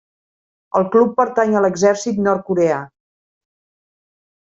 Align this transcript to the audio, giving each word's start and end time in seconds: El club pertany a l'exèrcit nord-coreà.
El 0.79 0.87
club 0.95 1.11
pertany 1.21 1.55
a 1.59 1.63
l'exèrcit 1.67 2.25
nord-coreà. 2.31 2.83